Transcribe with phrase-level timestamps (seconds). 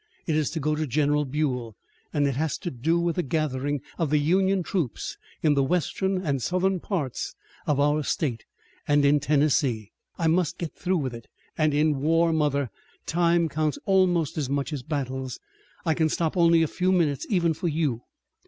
[0.25, 1.75] It is to go to General Buell,
[2.11, 6.17] and it has to do with the gathering of the Union troops in the western
[6.25, 7.35] and southern parts
[7.67, 8.43] of our state,
[8.87, 9.91] and in Tennessee.
[10.17, 12.71] I must get through with it, and in war, mother,
[13.05, 15.39] time counts almost as much as battles.
[15.85, 18.01] I can stop only a few minutes even for you."